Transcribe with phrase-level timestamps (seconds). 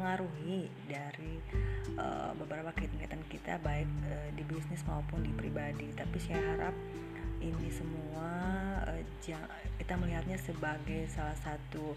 [0.00, 1.36] mempengaruhi dari
[2.00, 5.92] uh, beberapa kegiatan kita baik uh, di bisnis maupun di pribadi.
[5.92, 6.72] Tapi saya harap
[7.44, 8.28] ini semua
[8.88, 9.02] uh,
[9.76, 11.92] kita melihatnya sebagai salah satu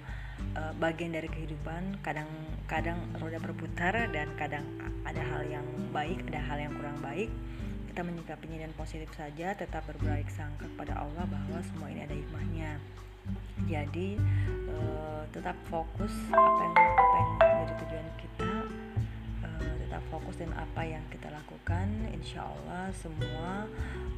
[0.60, 2.04] uh, bagian dari kehidupan.
[2.04, 4.68] Kadang-kadang roda berputar dan kadang
[5.08, 5.64] ada hal yang
[5.96, 7.32] baik ada hal yang kurang baik.
[7.88, 12.84] Kita menyikapinya dan positif saja tetap berbaik sangka kepada Allah bahwa semua ini ada hikmahnya.
[13.64, 14.20] Jadi
[14.68, 17.43] uh, tetap fokus apa yang apa yang
[17.80, 18.52] tujuan kita
[19.46, 23.66] uh, tetap fokus dan apa yang kita lakukan insya Allah semua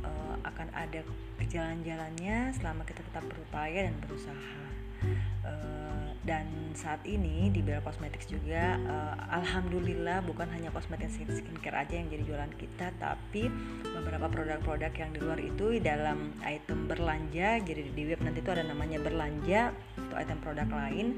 [0.04, 1.02] uh, akan ada
[1.48, 4.64] jalan-jalannya selama kita tetap berupaya dan berusaha.
[5.46, 5.86] Uh,
[6.26, 12.10] dan saat ini di Bella Cosmetics juga uh, alhamdulillah bukan hanya kosmetik skincare aja yang
[12.10, 13.54] jadi jualan kita tapi
[13.86, 18.66] beberapa produk-produk yang di luar itu dalam item berlanja jadi di web nanti itu ada
[18.66, 19.70] namanya berlanja
[20.10, 21.14] atau item produk lain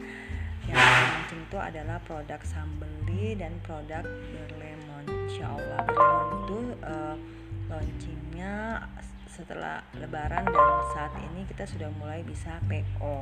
[0.68, 5.04] yang launching itu adalah produk sambeli dan produk berlemon.
[5.28, 7.16] Insya Allah berlemon itu uh,
[7.72, 8.84] launchingnya
[9.32, 13.18] setelah lebaran dan saat ini kita sudah mulai bisa PO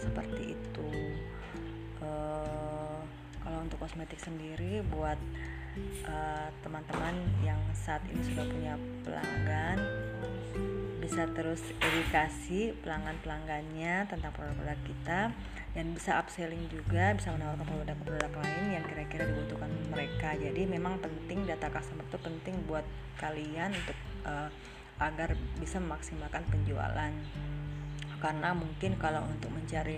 [0.00, 0.90] seperti itu.
[2.00, 3.04] Uh,
[3.44, 5.18] kalau untuk kosmetik sendiri buat
[6.06, 8.74] eh, teman-teman uh, yang saat ini sudah punya
[9.04, 9.78] pelanggan
[11.00, 15.20] bisa terus edukasi pelanggan-pelanggannya tentang produk-produk kita
[15.70, 20.34] dan bisa upselling juga bisa menawarkan produk-produk lain yang kira-kira dibutuhkan mereka.
[20.34, 22.82] Jadi memang penting data customer itu penting buat
[23.22, 24.50] kalian untuk uh,
[24.98, 27.12] agar bisa memaksimalkan penjualan.
[28.20, 29.96] Karena mungkin kalau untuk mencari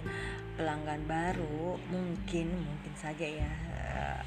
[0.55, 4.21] pelanggan baru mungkin mungkin saja ya uh,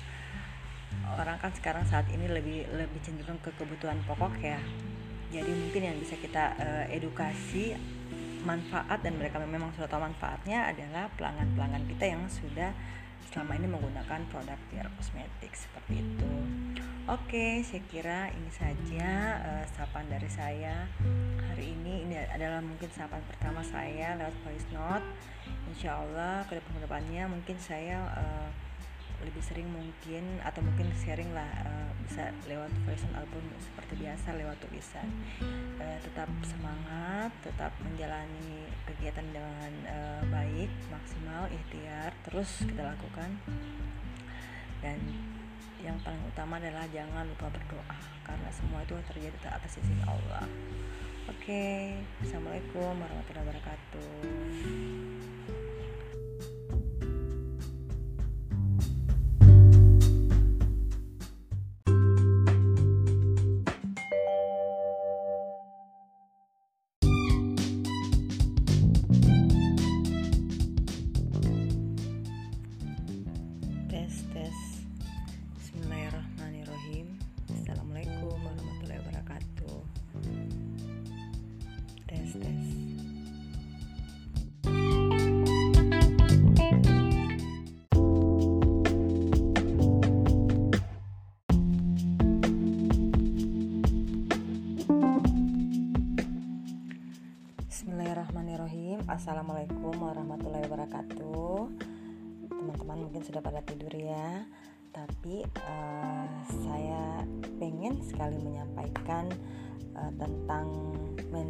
[1.22, 4.58] orang kan sekarang saat ini lebih lebih cenderung ke kebutuhan pokok ya.
[5.30, 7.78] Jadi mungkin yang bisa kita uh, edukasi
[8.46, 12.72] manfaat dan mereka memang sudah tahu manfaatnya adalah pelanggan-pelanggan kita yang sudah
[13.34, 16.32] selama ini menggunakan produk PR kosmetik seperti itu.
[17.06, 20.90] Oke, saya kira ini saja uh, sapan dari saya
[21.52, 22.08] hari ini.
[22.08, 25.06] Ini adalah mungkin sapan pertama saya lewat voice note.
[25.70, 28.50] Insya Allah ke depan-depannya mungkin saya uh,
[29.24, 34.58] lebih sering mungkin atau mungkin sharing lah uh, bisa lewat voice album seperti biasa lewat
[34.60, 35.08] tulisan.
[35.80, 43.30] Uh, tetap semangat tetap menjalani kegiatan dengan uh, baik maksimal ikhtiar terus kita lakukan.
[44.84, 45.00] Dan
[45.82, 50.50] yang paling utama adalah jangan lupa berdoa karena semua itu terjadi atas izin Allah.
[51.26, 51.82] Oke okay.
[52.22, 55.35] assalamualaikum warahmatullahi wabarakatuh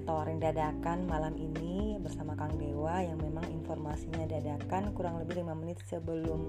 [0.05, 5.81] mentoring dadakan malam ini bersama Kang Dewa Yang memang informasinya dadakan kurang lebih 5 menit
[5.81, 6.45] sebelum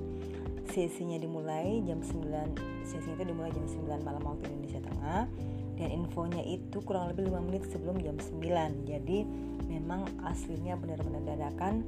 [0.68, 5.24] sesinya dimulai Jam 9 Sesinya itu dimulai jam 9 malam waktu Indonesia Tengah.
[5.80, 8.44] Dan infonya itu kurang lebih 5 menit sebelum jam 9
[8.84, 9.24] jadi
[9.64, 11.80] memang aslinya benar-benar dadakan.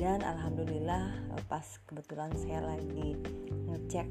[0.00, 3.20] Dan alhamdulillah eh, pas kebetulan saya lagi
[3.68, 4.08] ngecek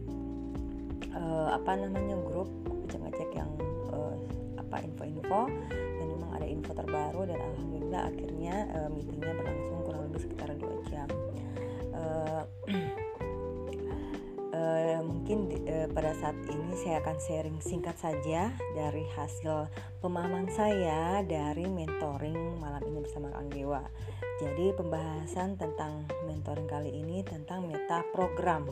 [1.17, 2.53] uh, apa namanya grup
[2.85, 3.49] ngecek ngecek yang
[3.89, 4.13] uh,
[4.61, 5.49] apa info-info.
[5.97, 6.10] Dan
[6.41, 11.07] ada info terbaru dan alhamdulillah akhirnya uh, meetingnya berlangsung kurang lebih sekitar dua jam.
[11.93, 12.41] Uh,
[14.61, 19.65] uh, mungkin uh, pada saat ini saya akan sharing singkat saja dari hasil
[19.99, 23.81] pemahaman saya dari mentoring malam ini bersama Kang Dewa.
[24.41, 28.65] Jadi pembahasan tentang mentoring kali ini tentang meta program.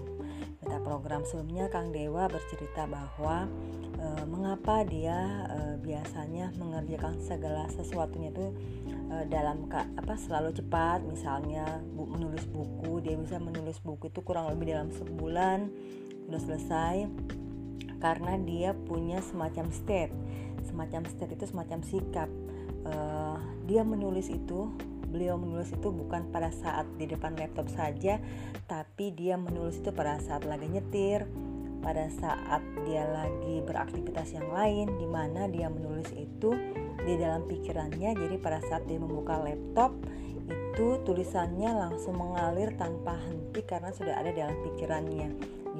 [0.62, 3.46] Meta program sebelumnya Kang Dewa bercerita bahwa
[4.02, 5.46] e, mengapa dia
[5.78, 8.50] biasanya mengerjakan segala sesuatunya itu
[9.10, 11.04] uh, dalam apa selalu cepat.
[11.06, 15.70] Misalnya bu, menulis buku dia bisa menulis buku itu kurang lebih dalam sebulan
[16.30, 16.96] sudah selesai.
[18.00, 20.14] Karena dia punya semacam state.
[20.64, 22.30] Semacam state itu semacam sikap.
[22.88, 23.36] Uh,
[23.68, 24.72] dia menulis itu
[25.10, 28.22] beliau menulis itu bukan pada saat di depan laptop saja
[28.70, 31.26] tapi dia menulis itu pada saat lagi nyetir
[31.80, 36.52] pada saat dia lagi beraktivitas yang lain di mana dia menulis itu
[37.04, 38.16] di dalam pikirannya.
[38.16, 39.96] Jadi pada saat dia membuka laptop
[40.50, 45.30] itu tulisannya langsung mengalir tanpa henti karena sudah ada dalam pikirannya.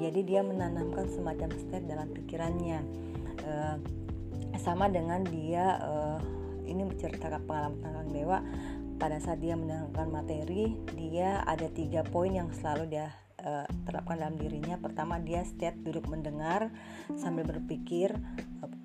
[0.00, 2.78] Jadi dia menanamkan semacam state dalam pikirannya.
[3.44, 3.76] Uh,
[4.60, 6.20] sama dengan dia uh,
[6.68, 8.38] ini menceritakan pengalaman tentang dewa.
[9.00, 13.08] Pada saat dia mendengarkan materi dia ada tiga poin yang selalu dia
[13.42, 14.76] uh, terapkan dalam dirinya.
[14.76, 16.70] Pertama dia state duduk mendengar
[17.16, 18.14] sambil berpikir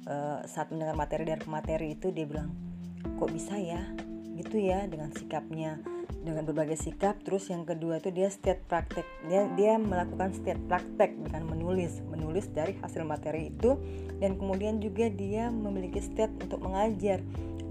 [0.07, 2.51] uh, saat mendengar materi dari materi itu dia bilang
[3.19, 3.83] kok bisa ya?
[4.35, 5.79] Gitu ya dengan sikapnya
[6.25, 7.21] dengan berbagai sikap.
[7.21, 12.49] Terus yang kedua itu dia state praktek dia dia melakukan state praktek dengan menulis menulis
[12.51, 13.77] dari hasil materi itu.
[14.17, 17.21] Dan kemudian juga dia memiliki state untuk mengajar.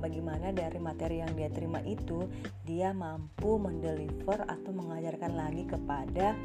[0.04, 2.28] Bagaimana dari materi yang dia terima itu
[2.68, 6.36] dia mampu mendeliver atau mengajarkan lagi kepada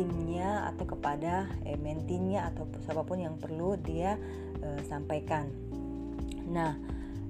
[0.00, 4.16] timnya atau kepada eh, mentinya atau siapa pun yang perlu dia
[4.64, 5.44] eh, sampaikan.
[6.48, 6.72] Nah,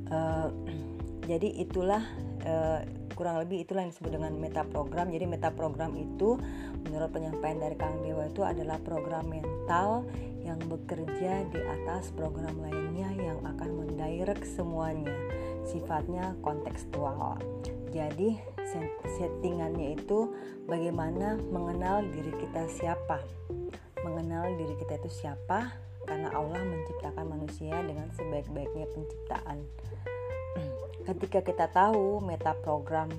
[0.07, 0.49] eh,
[1.31, 2.07] jadi itulah
[2.47, 2.87] eh,
[3.19, 5.11] kurang lebih itulah yang disebut dengan meta program.
[5.11, 6.39] Jadi meta program itu
[6.87, 10.07] menurut penyampaian dari Kang Dewa itu adalah program mental
[10.47, 15.13] yang bekerja di atas program lainnya yang akan mendirect semuanya.
[15.67, 17.37] Sifatnya kontekstual.
[17.91, 18.39] Jadi
[19.19, 20.31] settingannya itu
[20.71, 23.19] bagaimana mengenal diri kita siapa.
[24.07, 25.75] Mengenal diri kita itu siapa?
[26.07, 29.59] Karena Allah menciptakan manusia dengan sebaik-baiknya penciptaan.
[31.07, 33.11] Ketika kita tahu meta program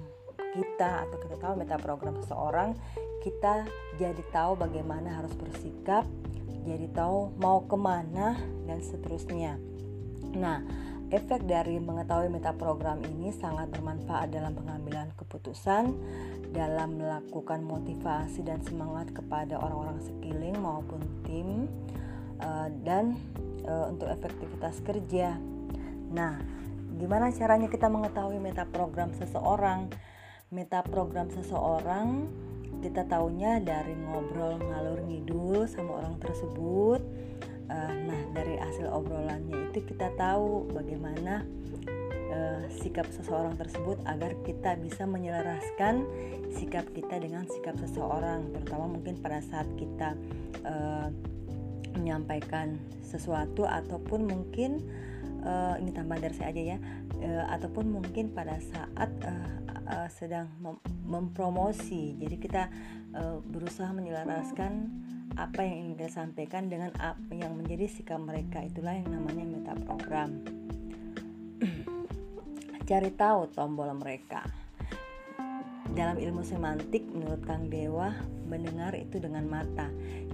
[0.52, 2.76] kita atau kita tahu meta program seseorang
[3.24, 3.64] kita
[3.96, 6.04] jadi tahu bagaimana harus bersikap
[6.68, 8.38] jadi tahu mau ke mana
[8.70, 9.58] dan seterusnya.
[10.38, 10.62] Nah
[11.12, 15.92] Efek dari mengetahui meta program ini sangat bermanfaat dalam pengambilan keputusan,
[16.56, 21.68] dalam melakukan motivasi dan semangat kepada orang-orang sekeliling maupun tim,
[22.40, 23.20] uh, dan
[23.68, 25.36] uh, untuk efektivitas kerja.
[26.16, 26.40] Nah,
[26.96, 29.92] gimana caranya kita mengetahui meta program seseorang?
[30.48, 32.32] Meta program seseorang
[32.80, 37.04] kita tahunya dari ngobrol ngalur ngidul sama orang tersebut
[37.72, 41.48] uh, nah dari hasil obrolannya itu kita tahu bagaimana
[42.36, 46.04] uh, sikap seseorang tersebut agar kita bisa menyelaraskan
[46.52, 50.20] sikap kita dengan sikap seseorang terutama mungkin pada saat kita
[50.68, 51.08] uh,
[51.96, 54.84] menyampaikan sesuatu ataupun mungkin
[55.44, 56.78] uh, ini tambah dari saya aja ya
[57.24, 59.52] uh, ataupun mungkin pada saat uh,
[59.92, 62.16] uh, sedang mem mempromosi.
[62.16, 62.72] Jadi kita
[63.12, 64.88] uh, berusaha menyelaraskan
[65.38, 68.64] apa yang ingin kita sampaikan dengan apa yang menjadi sikap mereka.
[68.64, 70.44] Itulah yang namanya meta program.
[72.90, 74.44] Cari tahu tombol mereka.
[75.92, 78.16] Dalam ilmu semantik menurut Kang Dewa
[78.48, 79.92] mendengar itu dengan mata.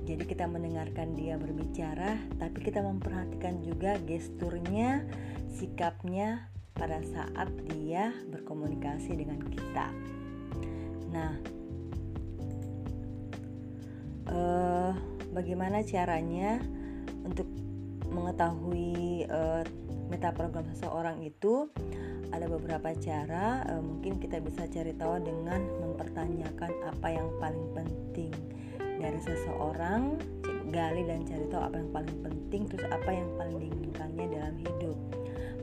[0.07, 5.03] Jadi kita mendengarkan dia berbicara tapi kita memperhatikan juga gesturnya
[5.51, 9.89] sikapnya pada saat dia berkomunikasi dengan kita.
[11.09, 11.57] Nah
[14.31, 14.66] uh,
[15.37, 16.57] bagaimana caranya
[17.21, 17.45] untuk
[18.09, 19.61] mengetahui uh,
[20.09, 21.69] meta program seseorang itu?
[22.33, 28.33] Ada beberapa cara uh, mungkin kita bisa cari tahu dengan mempertanyakan apa yang paling penting
[28.97, 30.17] dari seseorang
[30.73, 34.97] gali dan cari tahu apa yang paling penting terus apa yang paling diinginkannya dalam hidup.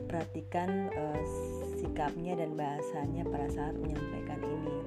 [0.07, 1.21] Perhatikan uh,
[1.83, 4.77] sikapnya dan bahasanya pada saat menyampaikan ini.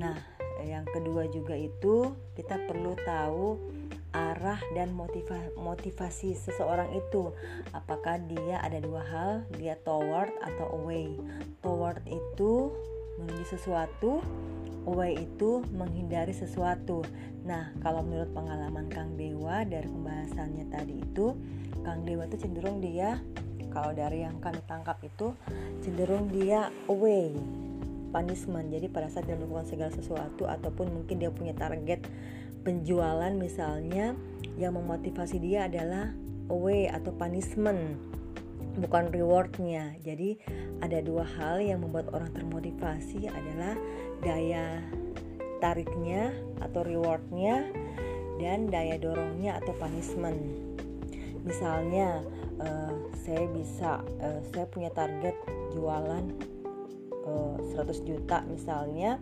[0.00, 0.16] Nah
[0.64, 3.77] yang kedua juga itu kita perlu tahu
[4.18, 7.30] arah dan motiva motivasi seseorang itu.
[7.70, 9.30] Apakah dia ada dua hal?
[9.54, 11.14] Dia toward atau away?
[11.62, 12.74] Toward itu
[13.22, 14.18] menuju sesuatu
[14.88, 17.04] away itu menghindari sesuatu.
[17.44, 21.36] Nah kalau menurut pengalaman Kang Dewa dari pembahasannya tadi itu
[21.84, 23.20] Kang Dewa itu cenderung dia
[23.68, 25.36] kalau dari yang kami tangkap itu
[25.84, 27.36] cenderung dia away
[28.08, 28.72] punishment.
[28.72, 32.00] Jadi pada saat dia melakukan segala sesuatu ataupun mungkin dia punya target
[32.62, 34.14] penjualan misalnya
[34.58, 36.10] yang memotivasi dia adalah
[36.50, 37.98] away atau punishment
[38.78, 39.98] bukan rewardnya.
[40.06, 40.38] Jadi
[40.78, 43.74] ada dua hal yang membuat orang termotivasi adalah
[44.22, 44.82] daya
[45.58, 46.30] tariknya
[46.62, 47.66] atau rewardnya
[48.38, 50.38] dan daya dorongnya atau punishment.
[51.42, 52.22] Misalnya
[52.62, 52.94] uh,
[53.26, 55.34] saya bisa uh, saya punya target
[55.74, 56.24] jualan
[57.26, 59.18] uh, 100 juta misalnya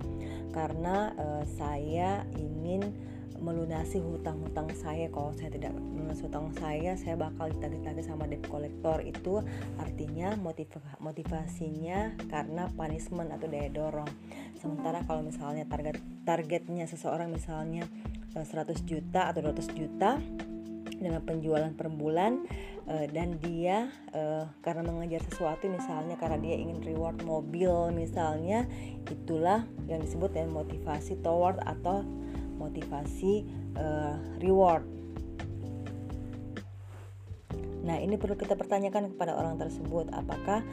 [0.52, 2.92] karena uh, saya ingin
[3.40, 5.08] melunasi hutang-hutang saya.
[5.12, 9.00] Kalau saya tidak melunasi hutang saya saya bakal ditagih-tagih sama debt collector.
[9.02, 9.44] Itu
[9.80, 14.08] artinya motiv motivasinya karena punishment atau daya dorong.
[14.56, 17.86] Sementara kalau misalnya target targetnya seseorang misalnya
[18.36, 20.20] 100 eh, juta atau 200 juta
[20.96, 22.44] dengan penjualan per bulan
[22.88, 28.64] uh, dan dia uh, karena mengejar sesuatu misalnya karena dia ingin reward mobil misalnya
[29.06, 32.02] itulah yang disebut dengan motivasi toward atau
[32.56, 33.46] motivasi
[33.76, 34.84] uh, reward.
[37.86, 40.66] Nah, ini perlu kita pertanyakan kepada orang tersebut apakah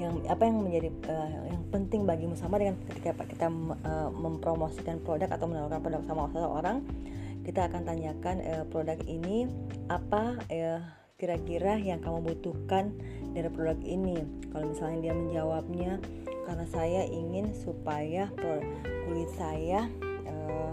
[0.00, 3.52] yang apa yang menjadi uh, yang penting bagimu sama dengan ketika kita
[3.84, 6.80] uh, mempromosikan produk atau menawarkan produk sama seseorang
[7.44, 9.44] kita akan tanyakan uh, produk ini
[9.92, 10.80] apa uh,
[11.20, 12.96] kira-kira yang kamu butuhkan
[13.36, 15.92] dari produk ini kalau misalnya dia menjawabnya
[16.48, 18.32] karena saya ingin supaya
[19.04, 19.84] kulit saya
[20.24, 20.72] uh,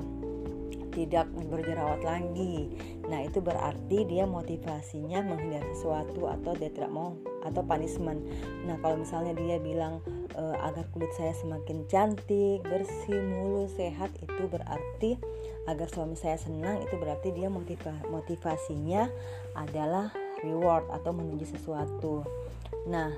[0.97, 2.73] tidak berjerawat lagi.
[3.05, 7.13] Nah, itu berarti dia motivasinya menghindari sesuatu atau dia tidak mau
[7.45, 8.25] atau punishment.
[8.65, 10.01] Nah, kalau misalnya dia bilang
[10.33, 15.21] e, agar kulit saya semakin cantik, bersih, mulus, sehat, itu berarti
[15.69, 19.05] agar suami saya senang, itu berarti dia motiva motivasinya
[19.53, 20.09] adalah
[20.41, 22.25] reward atau menuju sesuatu.
[22.89, 23.13] Nah,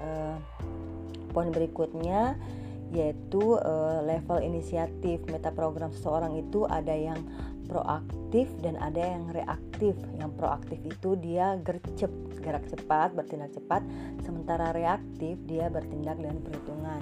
[0.00, 0.08] e,
[1.36, 2.40] poin berikutnya
[2.90, 7.22] yaitu uh, level inisiatif meta program seseorang itu ada yang
[7.70, 9.94] proaktif dan ada yang reaktif.
[10.18, 12.10] Yang proaktif itu dia gercep,
[12.42, 13.86] gerak cepat, bertindak cepat,
[14.26, 17.00] sementara reaktif dia bertindak dengan perhitungan.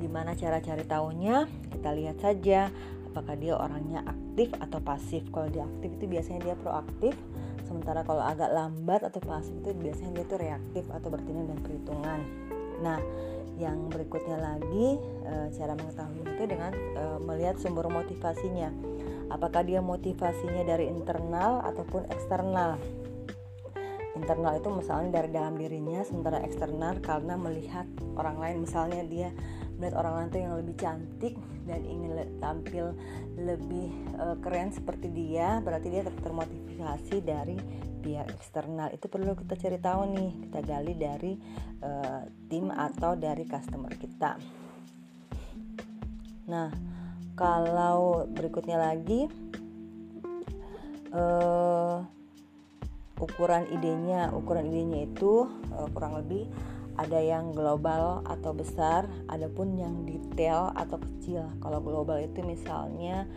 [0.00, 1.36] Gimana cara cari tahunya?
[1.76, 2.72] Kita lihat saja
[3.12, 5.28] apakah dia orangnya aktif atau pasif.
[5.28, 7.12] Kalau dia aktif itu biasanya dia proaktif,
[7.68, 12.20] sementara kalau agak lambat atau pasif itu biasanya dia tuh reaktif atau bertindak dengan perhitungan.
[12.78, 12.98] Nah,
[13.58, 14.96] yang berikutnya lagi
[15.26, 18.70] e, cara mengetahui itu dengan e, melihat sumber motivasinya.
[19.28, 22.78] Apakah dia motivasinya dari internal ataupun eksternal?
[24.16, 27.84] Internal itu misalnya dari dalam dirinya sementara eksternal karena melihat
[28.16, 28.56] orang lain.
[28.64, 29.28] Misalnya dia
[29.76, 31.34] melihat orang lain itu yang lebih cantik
[31.68, 32.10] dan ingin
[32.40, 32.96] tampil
[33.36, 37.58] lebih e, keren seperti dia berarti dia termotivasi dari
[37.98, 38.88] pihak eksternal.
[38.94, 41.32] Itu perlu kita cari tahu nih kita gali dari
[41.82, 44.38] uh, tim atau dari customer kita.
[46.48, 46.70] Nah
[47.38, 49.26] kalau berikutnya lagi
[51.12, 52.02] uh,
[53.18, 54.30] ukuran idenya.
[54.34, 56.46] Ukuran idenya itu uh, kurang lebih
[56.98, 61.46] ada yang global atau besar, adapun yang detail atau kecil.
[61.62, 63.30] Kalau global itu misalnya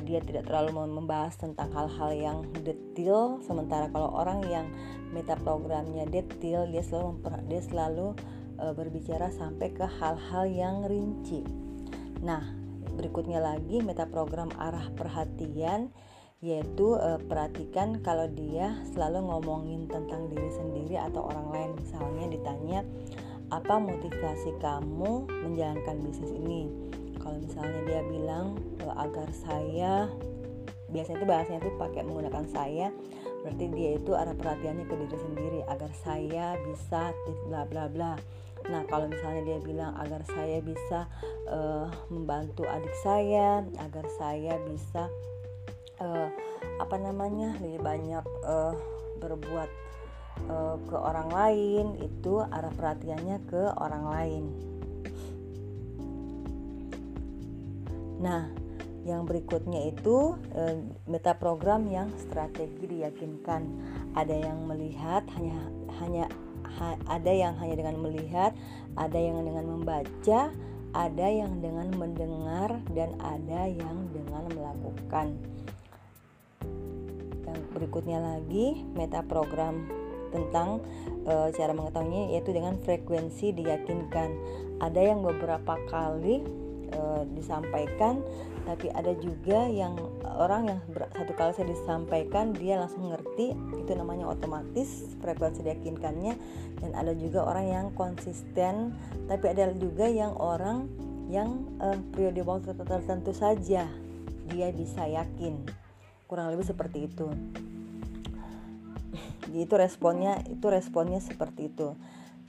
[0.00, 3.42] dia tidak terlalu membahas tentang hal-hal yang detail.
[3.44, 4.66] Sementara kalau orang yang
[5.12, 7.20] meta programnya detail dia selalu
[7.50, 8.16] dia selalu
[8.56, 11.44] uh, berbicara sampai ke hal-hal yang rinci.
[12.24, 12.40] Nah
[12.96, 15.92] berikutnya lagi meta program arah perhatian
[16.42, 21.70] yaitu uh, perhatikan kalau dia selalu ngomongin tentang diri sendiri atau orang lain.
[21.78, 22.80] Misalnya ditanya
[23.52, 26.92] apa motivasi kamu menjalankan bisnis ini
[27.22, 30.10] kalau misalnya dia bilang e, agar saya
[30.92, 32.86] biasanya itu bahasanya itu pakai menggunakan saya
[33.42, 37.10] berarti dia itu arah perhatiannya ke diri sendiri agar saya bisa
[37.48, 38.14] bla bla bla.
[38.70, 41.10] Nah kalau misalnya dia bilang agar saya bisa
[41.50, 45.10] uh, membantu adik saya agar saya bisa
[45.98, 46.30] uh,
[46.78, 48.78] apa namanya lebih banyak uh,
[49.18, 49.70] berbuat
[50.46, 54.44] uh, ke orang lain itu arah perhatiannya ke orang lain
[58.22, 58.46] Nah,
[59.02, 63.62] yang berikutnya itu e, meta program yang strategi diyakinkan.
[64.14, 65.58] Ada yang melihat hanya
[65.98, 66.24] hanya
[66.78, 68.54] ha, ada yang hanya dengan melihat,
[68.94, 70.54] ada yang dengan membaca,
[70.94, 75.34] ada yang dengan mendengar dan ada yang dengan melakukan.
[77.42, 79.90] Yang berikutnya lagi meta program
[80.30, 80.78] tentang
[81.26, 84.30] e, cara mengetahuinya yaitu dengan frekuensi diyakinkan.
[84.78, 86.61] Ada yang beberapa kali
[86.92, 87.00] e,
[87.34, 88.20] disampaikan
[88.62, 89.98] tapi ada juga yang
[90.38, 90.78] orang yang
[91.18, 96.34] satu kali saya disampaikan dia langsung ngerti itu namanya otomatis frekuensi diyakinkannya.
[96.78, 98.94] Dan ada juga orang yang konsisten
[99.26, 100.86] tapi ada juga yang orang
[101.26, 103.90] yang uh, periode waktu tertentu saja
[104.50, 105.58] dia bisa yakin.
[106.30, 107.26] Kurang lebih seperti itu.
[109.42, 111.98] Jadi itu responnya itu responnya seperti itu.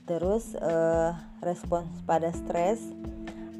[0.06, 2.80] Terus uh, respons pada stres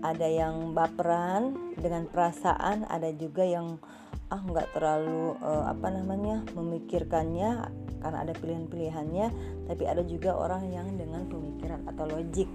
[0.05, 3.81] ada yang baperan dengan perasaan ada juga yang
[4.29, 7.73] ah nggak terlalu uh, apa namanya memikirkannya
[8.05, 9.27] karena ada pilihan-pilihannya
[9.65, 12.49] tapi ada juga orang yang dengan pemikiran atau logik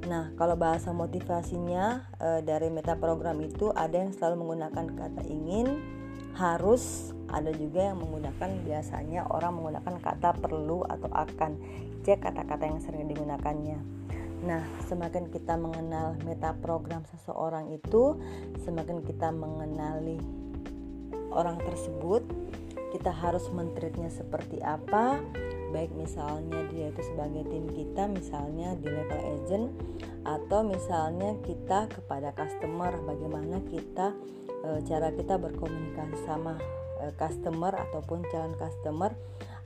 [0.00, 5.76] Nah, kalau bahasa motivasinya e, dari meta program itu ada yang selalu menggunakan kata ingin,
[6.34, 11.52] harus, ada juga yang menggunakan biasanya orang menggunakan kata perlu atau akan.
[12.00, 13.76] Cek kata-kata yang sering digunakannya.
[14.40, 18.16] Nah, semakin kita mengenal meta program seseorang itu,
[18.64, 20.16] semakin kita mengenali
[21.28, 22.24] orang tersebut,
[22.90, 25.20] kita harus mentreatnya seperti apa,
[25.70, 29.66] baik misalnya dia itu sebagai tim kita misalnya di level agent
[30.26, 34.12] atau misalnya kita kepada customer bagaimana kita
[34.66, 36.58] e, cara kita berkomunikasi sama
[36.98, 39.14] e, customer ataupun calon customer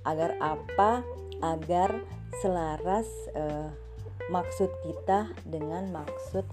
[0.04, 1.00] agar apa?
[1.40, 2.04] Agar
[2.44, 3.44] selaras e,
[4.32, 6.44] maksud kita dengan maksud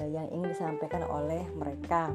[0.00, 2.12] e, yang ingin disampaikan oleh mereka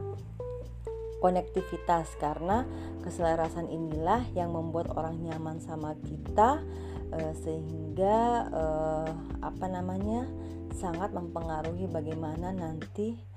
[1.22, 2.66] konektivitas karena
[3.06, 6.66] keselarasan inilah yang membuat orang nyaman sama kita
[7.14, 9.12] uh, sehingga uh,
[9.46, 10.26] apa namanya
[10.74, 13.30] sangat mempengaruhi bagaimana nanti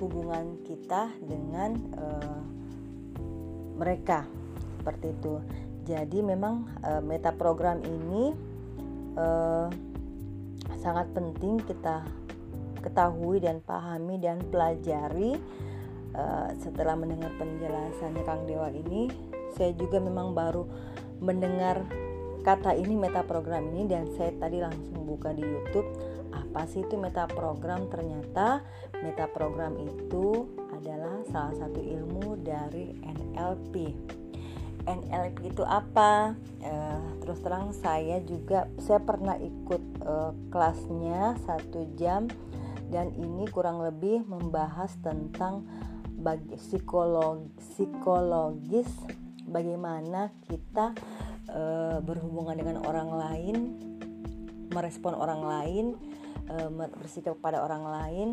[0.00, 1.76] hubungan kita dengan
[3.76, 4.24] mereka
[4.80, 5.44] seperti itu.
[5.84, 6.64] Jadi memang
[7.04, 8.32] meta program ini
[10.80, 12.06] sangat penting kita
[12.84, 15.36] ketahui dan pahami dan pelajari
[16.16, 19.12] Eh, setelah mendengar penjelasannya Kang Dewa ini
[19.52, 20.64] saya juga memang baru
[21.20, 21.84] mendengar
[22.40, 25.84] kata ini meta program ini dan saya tadi langsung buka di YouTube
[26.32, 27.84] apa sih itu meta program?
[27.92, 28.64] Ternyata
[29.04, 33.92] meta program itu adalah salah satu ilmu dari NLP
[34.86, 36.38] NLP itu apa?
[36.62, 42.30] Uh, terus terang saya juga saya pernah ikut uh, kelasnya satu jam
[42.90, 45.66] dan ini kurang lebih membahas tentang
[46.16, 48.88] bagi psikolog psikologis
[49.46, 50.96] bagaimana kita
[51.46, 51.62] e,
[52.02, 53.56] berhubungan dengan orang lain
[54.72, 55.84] merespon orang lain
[56.50, 58.28] e, bersikap pada orang lain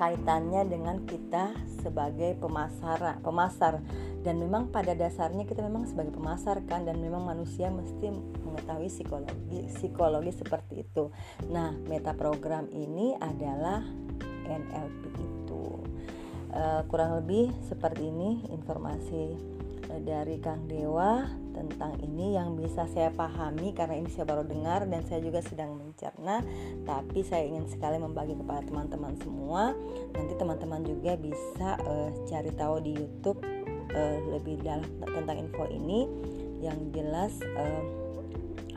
[0.00, 1.52] kaitannya dengan kita
[1.84, 3.84] sebagai pemasar pemasar
[4.24, 8.08] dan memang pada dasarnya kita memang sebagai pemasar kan dan memang manusia mesti
[8.40, 11.12] mengetahui psikologi psikologi seperti itu.
[11.52, 13.84] Nah, meta program ini adalah
[14.48, 15.64] NLP itu
[16.56, 19.59] uh, kurang lebih seperti ini informasi
[20.04, 25.02] dari Kang Dewa tentang ini yang bisa saya pahami karena ini saya baru dengar dan
[25.04, 26.40] saya juga sedang mencerna
[26.86, 29.74] tapi saya ingin sekali membagi kepada teman-teman semua.
[30.14, 33.42] Nanti teman-teman juga bisa uh, cari tahu di YouTube
[33.92, 36.06] uh, lebih dalam tentang info ini
[36.60, 37.82] yang jelas uh,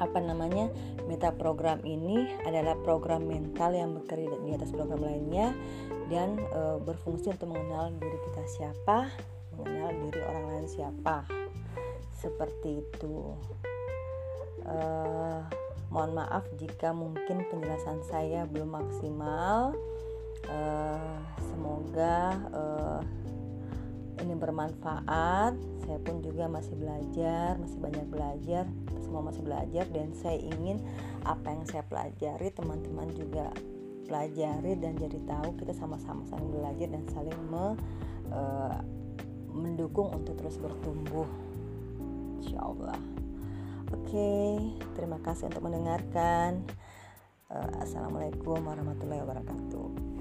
[0.02, 0.74] apa namanya
[1.06, 5.54] meta program ini adalah program mental yang bekerja di atas program lainnya
[6.08, 9.08] dan e, berfungsi untuk mengenal diri kita siapa,
[9.64, 11.24] mengenal diri orang lain siapa.
[12.14, 13.36] Seperti itu.
[14.64, 14.78] E,
[15.92, 19.76] mohon maaf jika mungkin penjelasan saya belum maksimal.
[20.48, 20.60] E,
[21.52, 22.64] semoga e,
[24.24, 25.56] ini bermanfaat.
[25.84, 28.64] Saya pun juga masih belajar, masih banyak belajar.
[29.04, 30.80] Semua masih belajar dan saya ingin
[31.28, 33.52] apa yang saya pelajari teman-teman juga
[34.08, 37.74] pelajari dan jadi tahu kita sama-sama saling belajar dan saling me,
[38.32, 38.78] uh,
[39.54, 41.30] mendukung untuk terus bertumbuh.
[42.42, 42.98] Insya Allah
[43.94, 44.34] oke
[44.98, 46.66] terima kasih untuk mendengarkan.
[47.54, 50.14] Uh, assalamualaikum warahmatullahi wabarakatuh.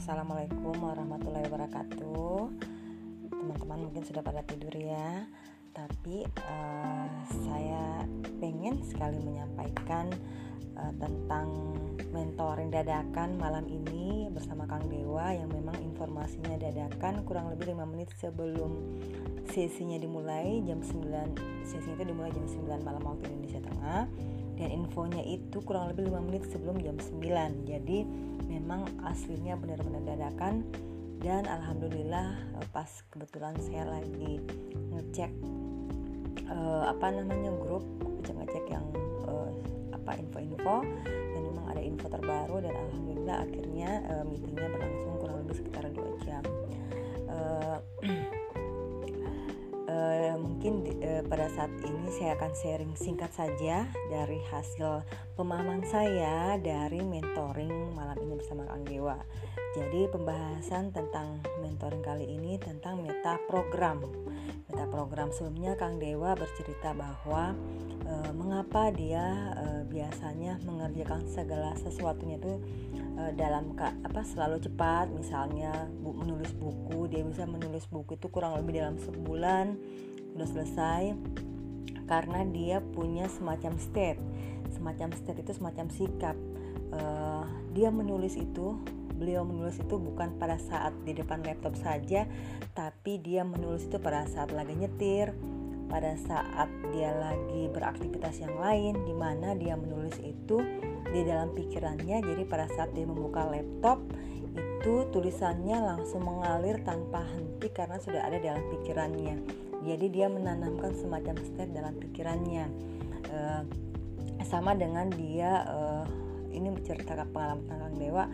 [0.00, 2.40] Assalamualaikum warahmatullahi wabarakatuh.
[3.28, 5.28] Teman-teman mungkin sudah pada tidur ya
[5.70, 7.08] Tapi uh,
[7.46, 8.02] saya
[8.42, 10.10] pengen sekali menyampaikan
[10.74, 11.76] uh, tentang
[12.10, 18.10] mentoring dadakan malam ini bersama Kang Dewa Yang memang informasinya dadakan kurang lebih 5 menit
[18.18, 18.98] sebelum
[19.50, 24.02] sesinya dimulai Jam 9 Sesinya itu dimulai jam 9 malam waktu Indonesia Tengah.
[24.58, 28.02] Dan infonya itu kurang lebih 5 menit sebelum jam 9 Jadi
[28.50, 30.66] memang aslinya benar-benar dadakan.
[31.20, 34.40] Dan alhamdulillah eh, pas kebetulan saya lagi
[34.90, 35.59] ngecek
[36.50, 38.86] uh, apa namanya grup ngecek ngecek yang
[39.26, 39.50] uh,
[39.94, 40.82] apa info-info.
[41.06, 46.10] Dan memang ada info terbaru dan alhamdulillah akhirnya uh, meetingnya berlangsung kurang lebih sekitar dua
[46.26, 46.42] jam.
[47.30, 47.78] Uh,
[49.90, 55.02] uh, mungkin uh, pada saat ini saya akan sharing singkat saja dari hasil
[55.34, 59.18] pemahaman saya dari mentoring malam ini bersama Kang Dewa.
[59.70, 64.02] Jadi pembahasan tentang mentoring kali ini tentang meta program.
[64.66, 67.54] Meta program sebelumnya Kang Dewa bercerita bahwa
[68.02, 72.58] e, mengapa dia e, biasanya mengerjakan segala sesuatunya itu
[73.16, 75.10] uh, dalam apa selalu cepat.
[75.10, 79.78] Misalnya bu, menulis buku dia bisa menulis buku itu kurang lebih dalam sebulan
[80.36, 81.02] sudah selesai.
[82.06, 84.20] Karena dia punya semacam state.
[84.74, 86.36] Semacam state itu semacam sikap.
[86.90, 88.74] Uh, dia menulis itu
[89.20, 92.24] beliau menulis itu bukan pada saat di depan laptop saja
[92.72, 95.36] tapi dia menulis itu pada saat lagi nyetir
[95.92, 100.64] pada saat dia lagi beraktivitas yang lain di mana dia menulis itu
[101.08, 102.20] di dalam pikirannya.
[102.20, 104.04] Jadi pada saat dia membuka laptop
[104.50, 109.36] itu tulisannya langsung mengalir tanpa henti karena sudah ada dalam pikirannya.
[109.80, 112.64] Jadi dia menanamkan semacam state dalam pikirannya.
[113.30, 113.62] Uh,
[114.48, 116.04] sama dengan dia uh,
[116.50, 118.24] ini menceritakan pengalaman tentang dewa.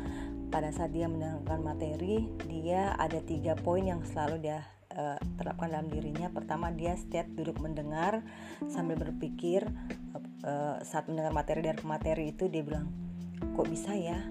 [0.47, 4.63] Pada saat dia mendengarkan materi dia ada tiga poin yang selalu dia
[4.95, 6.31] uh, terapkan dalam dirinya.
[6.31, 8.23] Pertama dia state duduk mendengar
[8.71, 9.67] sambil berpikir
[10.87, 12.87] saat mendengar materi dari materi itu dia bilang
[13.59, 14.23] kok bisa ya?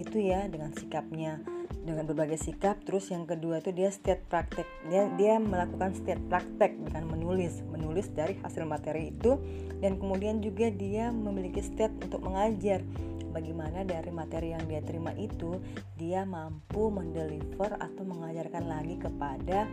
[0.00, 1.38] Gitu ya dengan sikapnya
[1.84, 2.80] dengan berbagai sikap.
[2.84, 7.64] Terus yang kedua itu dia state praktek dia dia melakukan state praktek dengan menulis.
[7.68, 9.40] Menulis dari hasil materi itu
[9.80, 12.84] dan kemudian juga dia memiliki state untuk mengajar.
[13.30, 15.62] Bagaimana dari materi yang dia terima itu
[15.94, 19.70] dia mampu mendeliver atau mengajarkan lagi kepada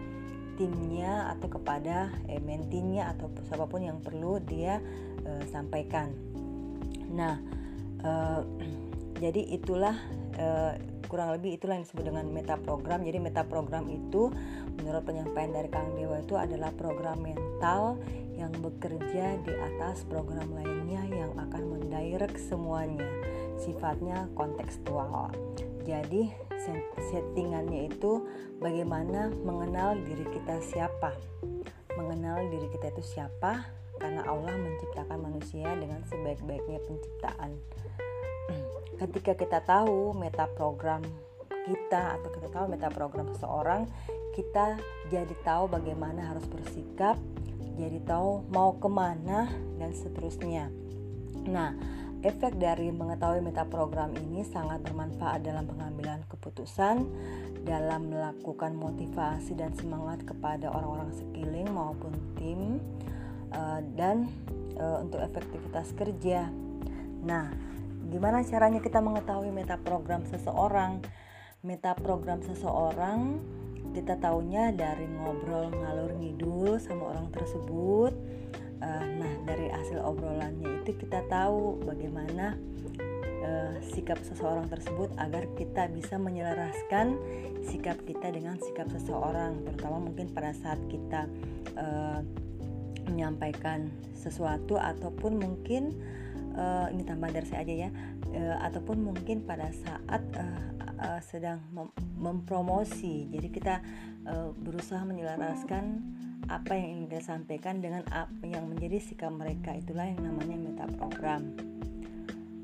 [0.57, 4.81] timnya atau kepada eh, mentinya atau siapa pun yang perlu dia
[5.23, 6.09] eh, sampaikan.
[7.13, 7.37] Nah,
[8.01, 8.41] eh,
[9.23, 9.95] jadi itulah
[10.35, 10.73] eh,
[11.07, 13.01] kurang lebih itulah yang disebut dengan meta program.
[13.05, 14.27] Jadi meta program itu
[14.81, 17.97] menurut penyampaian dari Kang Dewa itu adalah program mental
[18.37, 23.07] yang bekerja di atas program lainnya yang akan mendirect semuanya
[23.57, 25.33] sifatnya kontekstual.
[25.87, 26.27] Jadi
[26.99, 28.27] settingannya itu
[28.59, 31.15] bagaimana mengenal diri kita siapa.
[31.95, 37.55] Mengenal diri kita itu siapa karena Allah menciptakan manusia dengan sebaik-baiknya penciptaan.
[38.99, 41.07] Ketika kita tahu meta program
[41.47, 43.87] kita atau kita tahu meta program seseorang,
[44.35, 44.75] kita
[45.07, 47.15] jadi tahu bagaimana harus bersikap,
[47.79, 49.47] jadi tahu mau ke mana
[49.79, 50.67] dan seterusnya.
[51.47, 51.73] Nah,
[52.25, 57.05] Efek dari mengetahui meta program ini sangat bermanfaat dalam pengambilan keputusan,
[57.61, 62.81] dalam melakukan motivasi dan semangat kepada orang-orang sekeliling maupun tim,
[63.53, 64.25] uh, dan
[64.81, 66.49] uh, untuk efektivitas kerja.
[67.21, 67.53] Nah,
[68.09, 71.05] gimana caranya kita mengetahui meta program seseorang?
[71.61, 73.37] Meta program seseorang
[73.93, 78.13] kita tahunya dari ngobrol ngalur ngidul sama orang tersebut
[78.81, 82.57] uh, nah dari hasil obrolannya itu kita tahu bagaimana
[83.43, 87.17] uh, sikap seseorang tersebut agar kita bisa menyelaraskan
[87.65, 91.27] sikap kita dengan sikap seseorang terutama mungkin pada saat kita
[91.75, 92.21] uh,
[93.07, 95.95] menyampaikan sesuatu ataupun mungkin
[96.57, 97.89] uh, ini tambahan dari saya aja ya
[98.35, 103.29] uh, ataupun mungkin pada saat uh, uh, sedang mem mempromosi.
[103.29, 103.81] Jadi kita
[104.25, 106.01] uh, berusaha menyelaraskan
[106.47, 109.75] apa yang ingin kita sampaikan dengan apa yang menjadi sikap mereka.
[109.77, 111.53] Itulah yang namanya meta program.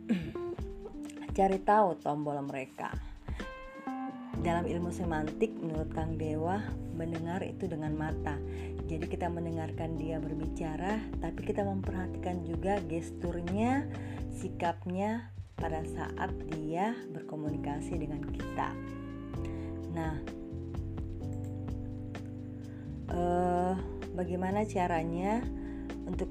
[1.37, 2.93] Cari tahu tombol mereka.
[4.43, 6.59] Dalam ilmu semantik menurut Kang Dewa
[6.93, 8.35] mendengar itu dengan mata.
[8.83, 13.87] Jadi kita mendengarkan dia berbicara tapi kita memperhatikan juga gesturnya
[14.35, 18.69] sikapnya pada saat dia berkomunikasi dengan kita.
[19.93, 20.15] Nah
[23.13, 23.73] uh,
[24.13, 25.41] bagaimana caranya
[26.05, 26.29] untuk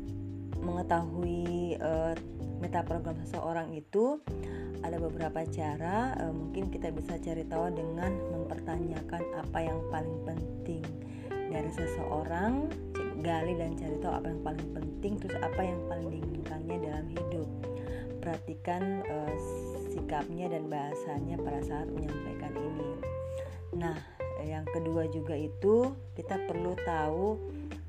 [0.63, 2.15] mengetahui uh,
[2.63, 4.23] meta program seseorang itu?
[4.83, 10.83] Ada beberapa cara uh, mungkin kita bisa cari tahu dengan mempertanyakan apa yang paling penting
[11.53, 12.67] dari seseorang
[13.23, 17.49] gali dan cari tahu apa yang paling penting terus apa yang paling diinginkannya dalam hidup
[18.23, 19.35] perhatikan uh,
[19.91, 22.91] sikapnya dan bahasanya pada saat menyampaikan ini.
[23.75, 23.99] Nah
[24.47, 27.39] yang kedua juga itu kita perlu tahu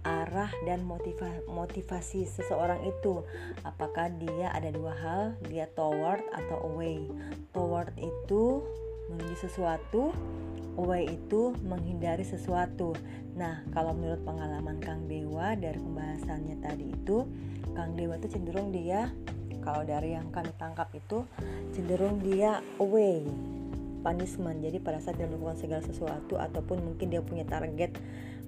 [0.04, 3.24] arah dan motiva motivasi seseorang itu.
[3.64, 5.24] Apakah dia ada dua hal?
[5.48, 7.08] Dia toward atau away?
[7.56, 8.66] Toward itu
[9.14, 10.12] menuju sesuatu
[10.76, 12.98] away itu menghindari sesuatu.
[13.38, 17.26] Nah kalau menurut pengalaman Kang Dewa dari pembahasannya tadi itu
[17.74, 19.10] Kang Dewa itu cenderung dia
[19.64, 21.24] kalau dari yang kami tangkap itu
[21.72, 23.24] cenderung dia away
[24.04, 24.60] punishment.
[24.60, 27.96] Jadi pada saat dia melakukan segala sesuatu ataupun mungkin dia punya target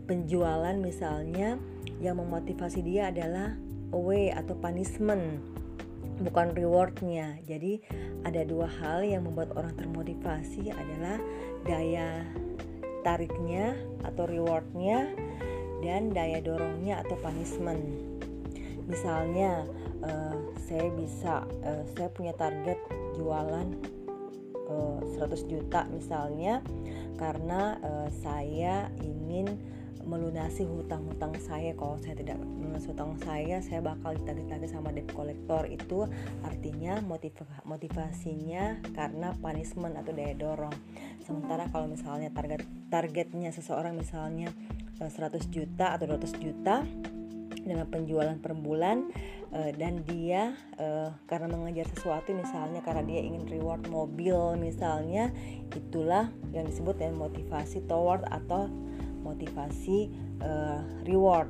[0.05, 1.57] penjualan misalnya
[2.03, 3.55] yang memotivasi dia adalah
[3.95, 5.39] away atau punishment
[6.21, 7.39] bukan rewardnya.
[7.47, 7.79] Jadi
[8.27, 11.17] ada dua hal yang membuat orang termotivasi adalah
[11.63, 12.23] daya
[13.07, 15.13] tariknya atau rewardnya
[15.83, 17.83] dan daya dorongnya atau punishment.
[18.85, 19.65] Misalnya
[20.05, 22.77] uh, saya bisa uh, saya punya target
[23.17, 23.67] jualan
[24.69, 26.61] uh, eh, 100 juta misalnya
[27.15, 29.57] karena uh, saya ingin
[30.05, 31.73] melunasi hutang-hutang saya.
[31.73, 35.65] Kalau saya tidak melunasi hutang saya saya bakal ditagih-tagih sama debt collector.
[35.65, 36.05] Itu
[36.45, 37.33] artinya motiv
[37.65, 40.75] motivasinya karena punishment atau daya dorong.
[41.25, 42.63] Sementara kalau misalnya target
[42.93, 44.53] targetnya seseorang misalnya
[45.01, 46.85] 100 eh, juta atau 200 juta
[47.65, 49.09] dengan penjualan per bulan
[49.55, 55.31] uh, dan dia uh, karena mengejar sesuatu misalnya karena dia ingin reward mobil misalnya
[55.71, 58.67] itulah yang disebut dengan motivasi toward atau
[59.23, 60.11] motivasi
[60.43, 61.49] uh, reward.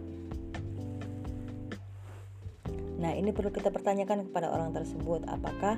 [2.95, 5.75] Nah, ini perlu kita pertanyakan kepada orang tersebut apakah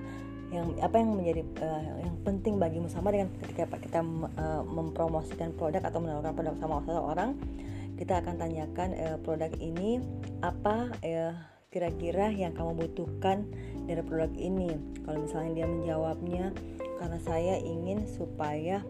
[0.53, 3.99] yang apa yang menjadi uh, yang penting bagimu sama dengan ketika kita
[4.37, 7.35] uh, mempromosikan produk atau menawarkan produk sama seseorang
[7.99, 9.99] kita akan tanyakan uh, produk ini
[10.39, 11.35] apa uh,
[11.77, 13.45] kira-kira yang kamu butuhkan
[13.85, 16.45] dari produk ini kalau misalnya dia menjawabnya
[16.97, 18.81] karena saya ingin supaya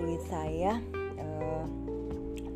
[0.00, 0.80] kulit saya
[1.20, 1.68] uh,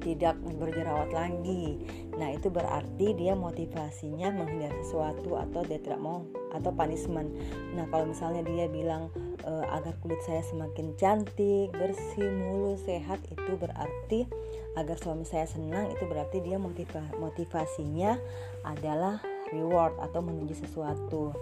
[0.00, 1.76] tidak berjerawat lagi.
[2.16, 6.24] Nah, itu berarti dia motivasinya menghindari sesuatu atau dia tidak mau
[6.56, 7.28] atau punishment.
[7.76, 9.12] Nah, kalau misalnya dia bilang
[9.44, 14.26] e, agar kulit saya semakin cantik, bersih, mulus, sehat, itu berarti
[14.74, 18.18] agar suami saya senang, itu berarti dia motiva motivasinya
[18.66, 21.34] adalah reward atau menuju sesuatu.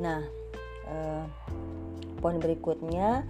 [0.00, 0.24] Nah,
[0.88, 0.96] e,
[2.22, 3.26] poin berikutnya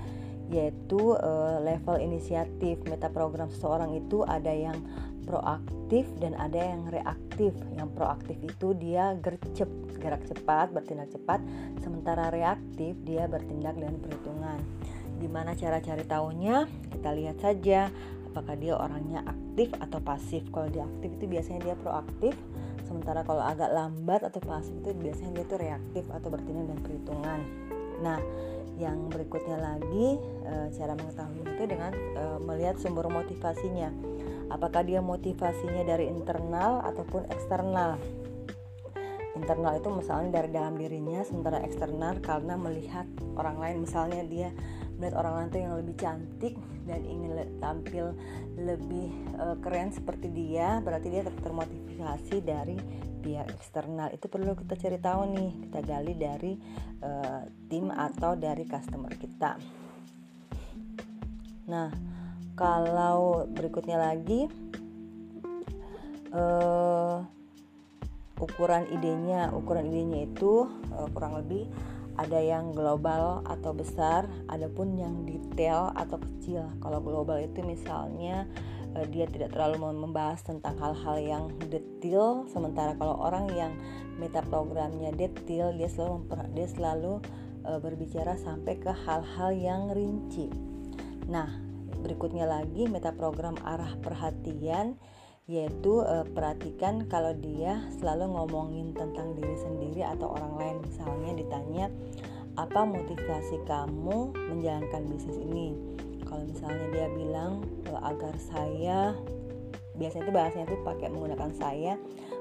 [0.52, 2.76] yaitu uh, level inisiatif.
[2.84, 4.76] Meta program seseorang itu ada yang
[5.24, 7.56] proaktif dan ada yang reaktif.
[7.72, 11.40] Yang proaktif itu dia gercep gerak cepat bertindak cepat.
[11.80, 14.60] Sementara reaktif dia bertindak dengan perhitungan.
[15.22, 16.56] Gimana cara cari tahunya
[16.92, 17.88] kita lihat saja.
[18.32, 20.44] Apakah dia orangnya aktif atau pasif?
[20.52, 22.32] Kalau dia aktif itu biasanya dia proaktif
[22.92, 27.40] sementara kalau agak lambat atau pasif itu biasanya dia itu reaktif atau bertindak dengan perhitungan.
[28.04, 28.20] Nah
[28.76, 33.88] yang berikutnya lagi e, cara mengetahui itu dengan e, melihat sumber motivasinya.
[34.52, 37.96] Apakah dia motivasinya dari internal ataupun eksternal?
[39.32, 43.08] Internal itu misalnya dari dalam dirinya sementara eksternal karena melihat
[43.40, 43.76] orang lain.
[43.88, 44.52] Misalnya dia
[45.02, 46.54] melihat orang lain itu yang lebih cantik
[46.86, 48.14] dan ingin tampil
[48.54, 52.78] lebih uh, keren seperti dia berarti dia termotivasi dari
[53.18, 54.14] pihak eksternal.
[54.14, 56.52] Itu perlu kita cari tahu nih kita gali dari
[57.02, 59.58] uh, tim atau dari customer kita.
[61.66, 61.90] Nah
[62.54, 64.46] kalau berikutnya lagi
[66.30, 67.18] uh,
[68.42, 69.54] ukuran idenya.
[69.54, 71.70] Ukuran idenya itu uh, kurang lebih
[72.20, 76.68] ada yang global atau besar, adapun yang detail atau kecil.
[76.80, 78.44] Kalau global itu misalnya
[78.96, 83.72] uh, dia tidak terlalu membahas tentang hal-hal yang detail sementara kalau orang yang
[84.20, 87.12] meta programnya detail dia selalu dia selalu
[87.64, 90.52] uh, berbicara sampai ke hal-hal yang rinci
[91.26, 91.48] nah
[92.02, 94.98] berikutnya lagi meta program arah perhatian
[95.50, 100.76] yaitu uh, perhatikan kalau dia selalu ngomongin tentang diri sendiri atau orang lain.
[100.86, 101.86] Misalnya ditanya
[102.54, 105.74] apa motivasi kamu menjalankan bisnis ini?
[106.28, 109.16] Kalau misalnya dia bilang e, agar saya
[109.96, 111.92] biasanya itu bahasanya itu pakai menggunakan saya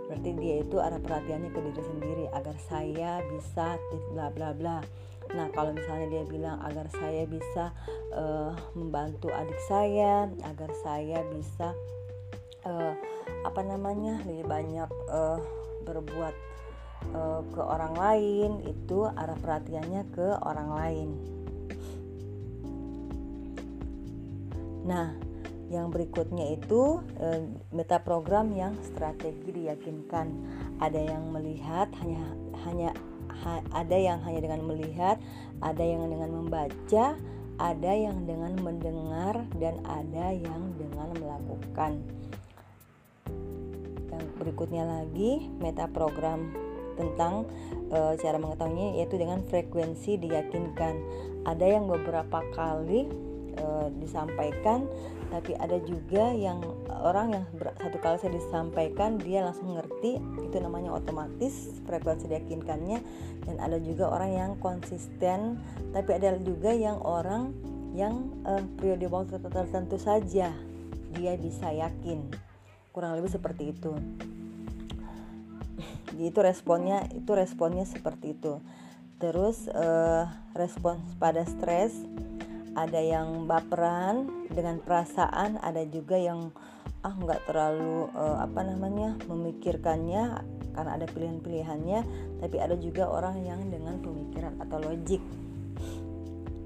[0.08, 2.26] berarti dia itu arah perhatiannya ke diri sendiri.
[2.36, 3.80] Agar saya bisa
[4.12, 4.84] bla bla bla.
[5.32, 7.72] Nah kalau misalnya dia bilang agar saya bisa
[8.12, 11.72] uh, membantu adik saya agar saya bisa
[12.66, 12.94] uh,
[13.46, 15.40] apa namanya lebih banyak uh,
[15.86, 16.36] berbuat
[17.14, 21.10] uh, ke orang lain itu arah perhatiannya ke orang lain
[24.82, 25.14] Nah,
[25.70, 30.28] yang berikutnya itu e, meta program yang strategi diyakinkan.
[30.82, 32.26] Ada yang melihat hanya
[32.66, 32.90] hanya
[33.46, 35.22] ha, ada yang hanya dengan melihat,
[35.62, 37.16] ada yang dengan membaca,
[37.62, 42.02] ada yang dengan mendengar dan ada yang dengan melakukan.
[44.12, 46.52] Yang berikutnya lagi meta program
[47.00, 47.48] tentang
[47.90, 50.96] e, cara mengetahuinya yaitu dengan frekuensi diyakinkan.
[51.48, 53.08] Ada yang beberapa kali
[53.56, 53.66] e,
[54.00, 54.86] disampaikan
[55.32, 56.60] tapi ada juga yang
[56.92, 57.44] orang yang
[57.80, 63.00] satu kali saya disampaikan dia langsung ngerti itu namanya otomatis frekuensi diyakinkannya
[63.48, 65.56] dan ada juga orang yang konsisten
[65.96, 67.56] tapi ada juga yang orang
[67.96, 70.52] yang e, periode waktu tertentu saja
[71.16, 72.51] dia bisa yakin
[72.92, 73.92] kurang lebih seperti itu.
[76.20, 78.62] Itu responnya itu responnya seperti itu.
[79.18, 81.96] Terus uh, respons pada stres
[82.76, 86.52] ada yang baperan dengan perasaan ada juga yang
[87.02, 92.00] ah nggak terlalu uh, apa namanya memikirkannya karena ada pilihan-pilihannya
[92.40, 95.22] tapi ada juga orang yang dengan pemikiran atau logik.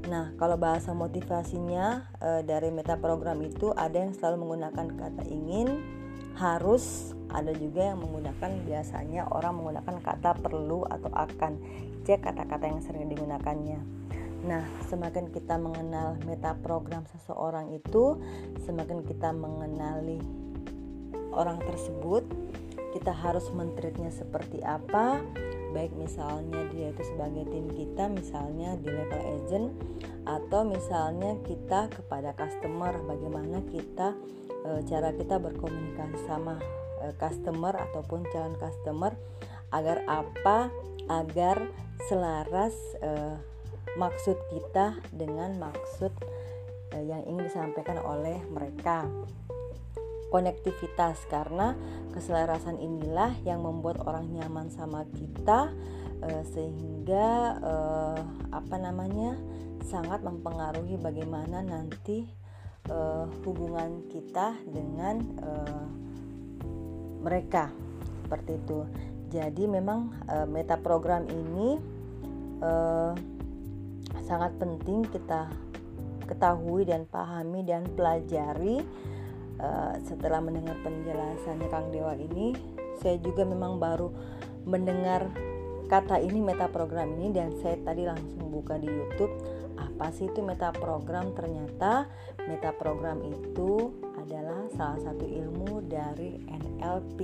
[0.05, 5.81] Nah, kalau bahasa motivasinya e, dari meta program itu ada yang selalu menggunakan kata ingin,
[6.35, 11.53] harus, ada juga yang menggunakan biasanya orang menggunakan kata perlu atau akan.
[12.05, 13.81] Cek kata-kata yang sering digunakannya.
[14.45, 18.21] Nah, semakin kita mengenal meta program seseorang itu,
[18.61, 20.21] semakin kita mengenali
[21.33, 22.29] orang tersebut,
[22.93, 25.17] kita harus mentreatnya seperti apa,
[25.75, 29.67] baik misalnya dia itu sebagai tim kita misalnya di level agent
[30.23, 34.15] atau misalnya kita kepada customer bagaimana kita
[34.65, 36.57] e, cara kita berkomunikasi sama
[37.05, 39.13] e, customer ataupun calon customer
[39.69, 40.73] agar apa?
[41.05, 41.69] Agar
[42.09, 43.37] selaras e,
[43.95, 46.11] maksud kita dengan maksud
[46.91, 49.05] e, yang ingin disampaikan oleh mereka.
[50.33, 51.77] Konektivitas karena
[52.11, 55.71] keselarasan inilah yang membuat orang nyaman sama kita
[56.23, 58.19] uh, sehingga uh,
[58.51, 59.37] apa namanya
[59.85, 62.25] sangat mempengaruhi bagaimana nanti
[62.89, 65.85] uh, hubungan kita dengan uh,
[67.21, 67.71] mereka.
[68.25, 68.79] Seperti itu.
[69.29, 71.77] Jadi memang uh, meta program ini
[72.61, 73.13] uh,
[74.25, 75.49] sangat penting kita
[76.25, 78.81] ketahui dan pahami dan pelajari
[79.55, 82.51] Eh, setelah mendengar penjelasannya Kang Dewa ini.
[82.99, 84.11] Saya juga memang baru
[84.67, 85.31] mendengar
[85.87, 89.31] kata ini meta program ini dan saya tadi langsung buka di YouTube
[89.75, 92.07] apa sih itu meta program ternyata
[92.47, 97.19] meta program itu adalah salah satu ilmu dari NLP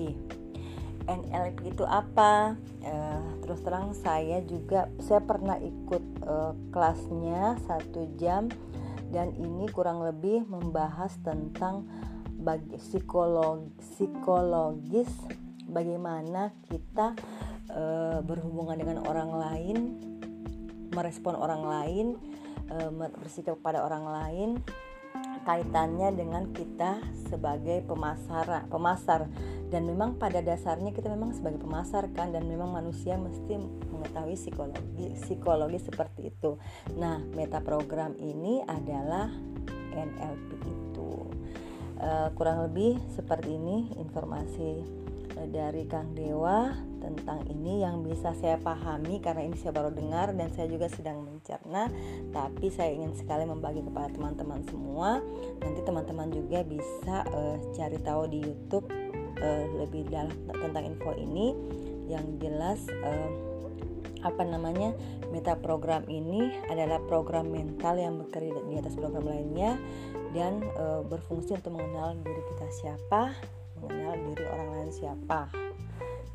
[1.01, 2.53] NLP itu apa?
[2.85, 8.47] Uh, terus terang saya juga saya pernah ikut uh, kelasnya satu jam
[9.11, 11.83] dan ini kurang lebih membahas tentang
[12.41, 15.11] bagi psikolog psikologis
[15.69, 17.13] bagaimana kita
[17.69, 17.83] e,
[18.25, 19.77] berhubungan dengan orang lain
[20.89, 22.07] merespon orang lain
[22.71, 22.87] e,
[23.19, 24.49] bersikap kepada orang lain
[25.43, 29.27] kaitannya dengan kita sebagai pemasar pemasar.
[29.71, 33.55] Dan memang pada dasarnya kita memang sebagai pemasar kan dan memang manusia mesti
[33.87, 36.59] mengetahui psikologi psikologi seperti itu.
[36.99, 39.31] Nah meta program ini adalah
[39.95, 41.11] NLP itu.
[42.01, 44.81] Uh, kurang lebih seperti ini informasi
[45.49, 50.53] dari Kang Dewa tentang ini yang bisa saya pahami karena ini saya baru dengar dan
[50.53, 51.89] saya juga sedang mencerna.
[52.29, 55.23] Tapi saya ingin sekali membagi kepada teman-teman semua.
[55.63, 58.85] Nanti teman-teman juga bisa uh, cari tahu di YouTube
[59.41, 61.57] uh, lebih dalam tentang info ini.
[62.11, 63.51] Yang jelas uh,
[64.21, 64.93] apa namanya
[65.33, 69.81] meta program ini adalah program mental yang bekerja di atas program lainnya
[70.31, 73.33] dan e, berfungsi untuk mengenal diri kita siapa
[73.91, 75.51] mengenal diri orang lain siapa.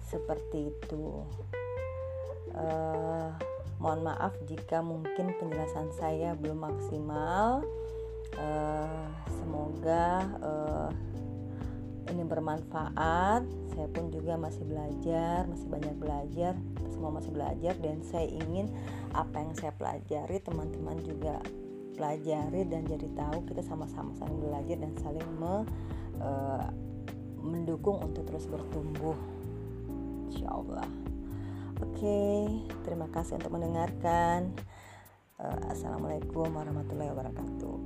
[0.05, 1.25] Seperti itu.
[2.53, 2.67] E,
[3.81, 7.65] mohon maaf jika mungkin penjelasan saya belum maksimal.
[8.37, 8.49] E,
[9.41, 10.53] semoga e,
[12.13, 13.43] ini bermanfaat.
[13.73, 16.55] Saya pun juga masih belajar masih banyak belajar
[16.93, 17.75] semua masih belajar.
[17.81, 18.71] Dan saya ingin
[19.17, 21.41] apa yang saya pelajari teman-teman juga
[21.97, 25.65] pelajari dan jadi tahu kita sama-sama saling belajar dan saling me,
[26.21, 26.69] uh,
[27.47, 29.17] mendukung untuk terus bertumbuh.
[30.31, 30.89] Insya Allah.
[31.81, 32.41] Oke okay,
[32.83, 34.53] terima kasih untuk mendengarkan.
[35.37, 37.77] Uh, assalamualaikum warahmatullahi wabarakatuh